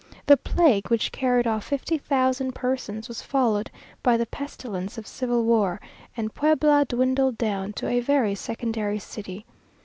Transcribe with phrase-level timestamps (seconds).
[0.25, 3.69] The plague, which carried off fifty thousand persons, was followed
[4.01, 5.79] by the pestilence of civil war,
[6.17, 9.45] and Puebla dwindled down to a very secondary city.